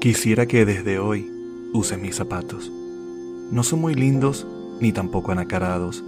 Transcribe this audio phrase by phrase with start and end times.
[0.00, 1.30] Quisiera que desde hoy
[1.74, 2.72] uses mis zapatos.
[3.52, 4.46] No son muy lindos
[4.80, 6.02] ni tampoco anacarados.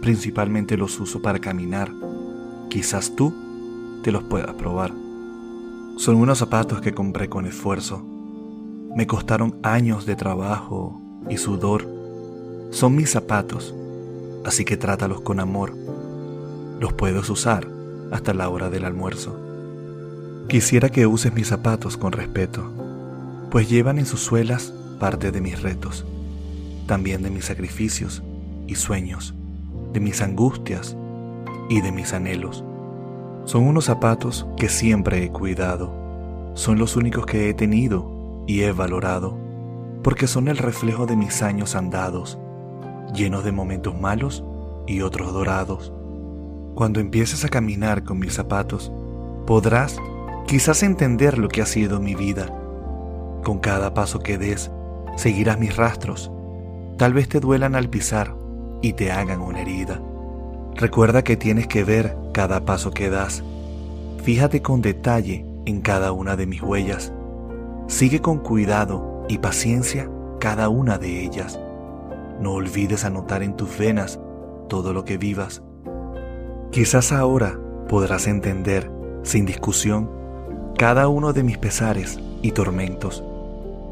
[0.00, 1.90] Principalmente los uso para caminar.
[2.70, 3.34] Quizás tú
[4.04, 4.92] te los puedas probar.
[5.96, 8.00] Son unos zapatos que compré con esfuerzo.
[8.94, 11.84] Me costaron años de trabajo y sudor.
[12.70, 13.74] Son mis zapatos,
[14.44, 15.74] así que trátalos con amor.
[16.78, 17.66] Los puedes usar
[18.12, 19.36] hasta la hora del almuerzo.
[20.48, 22.85] Quisiera que uses mis zapatos con respeto,
[23.56, 26.04] pues llevan en sus suelas parte de mis retos,
[26.86, 28.22] también de mis sacrificios
[28.66, 29.32] y sueños,
[29.94, 30.94] de mis angustias
[31.70, 32.62] y de mis anhelos.
[33.46, 35.90] Son unos zapatos que siempre he cuidado,
[36.52, 39.38] son los únicos que he tenido y he valorado,
[40.02, 42.36] porque son el reflejo de mis años andados,
[43.14, 44.44] llenos de momentos malos
[44.86, 45.94] y otros dorados.
[46.74, 48.92] Cuando empieces a caminar con mis zapatos,
[49.46, 49.96] podrás
[50.46, 52.52] quizás entender lo que ha sido mi vida.
[53.46, 54.72] Con cada paso que des,
[55.14, 56.32] seguirás mis rastros.
[56.98, 58.34] Tal vez te duelan al pisar
[58.82, 60.02] y te hagan una herida.
[60.74, 63.44] Recuerda que tienes que ver cada paso que das.
[64.24, 67.12] Fíjate con detalle en cada una de mis huellas.
[67.86, 70.10] Sigue con cuidado y paciencia
[70.40, 71.56] cada una de ellas.
[72.40, 74.18] No olvides anotar en tus venas
[74.68, 75.62] todo lo que vivas.
[76.72, 77.56] Quizás ahora
[77.88, 78.90] podrás entender,
[79.22, 80.10] sin discusión,
[80.76, 83.22] cada uno de mis pesares y tormentos.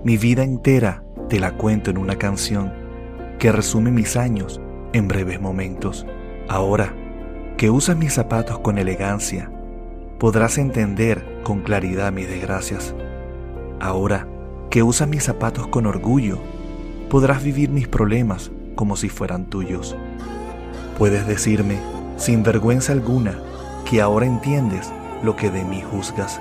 [0.05, 2.73] Mi vida entera te la cuento en una canción
[3.39, 4.61] que resume mis años
[4.93, 6.07] en breves momentos.
[6.47, 6.95] Ahora
[7.57, 9.51] que usas mis zapatos con elegancia,
[10.19, 12.95] podrás entender con claridad mis desgracias.
[13.81, 14.29] Ahora
[14.71, 16.39] que usas mis zapatos con orgullo,
[17.09, 19.97] podrás vivir mis problemas como si fueran tuyos.
[20.99, 21.79] Puedes decirme,
[22.19, 23.41] sin vergüenza alguna,
[23.89, 26.41] que ahora entiendes lo que de mí juzgas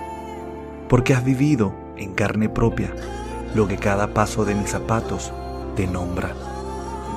[0.94, 2.94] porque has vivido en carne propia
[3.56, 5.32] lo que cada paso de mis zapatos
[5.76, 6.32] te nombra.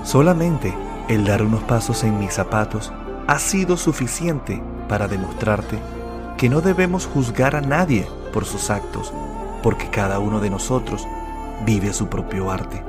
[0.04, 0.74] Solamente
[1.08, 2.92] el dar unos pasos en mis zapatos
[3.26, 5.78] ha sido suficiente para demostrarte
[6.36, 9.12] que no debemos juzgar a nadie por sus actos,
[9.62, 11.06] porque cada uno de nosotros
[11.64, 12.84] vive su propio arte.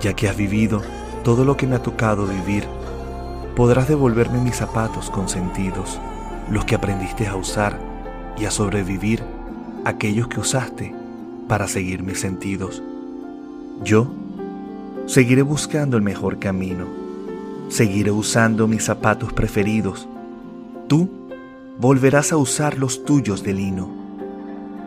[0.00, 0.82] Ya que has vivido
[1.22, 2.64] todo lo que me ha tocado vivir,
[3.54, 6.00] podrás devolverme mis zapatos consentidos,
[6.48, 7.78] los que aprendiste a usar
[8.38, 9.22] y a sobrevivir
[9.84, 10.94] aquellos que usaste
[11.48, 12.82] para seguir mis sentidos.
[13.82, 14.08] Yo
[15.06, 16.86] seguiré buscando el mejor camino.
[17.68, 20.06] Seguiré usando mis zapatos preferidos.
[20.86, 21.10] Tú
[21.78, 23.88] volverás a usar los tuyos de lino,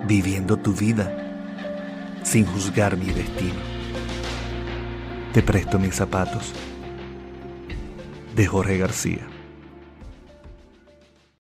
[0.08, 1.18] viviendo tu vida
[2.24, 3.60] sin juzgar mi destino.
[5.34, 6.54] Te presto mis zapatos.
[8.36, 9.28] De Jorge García.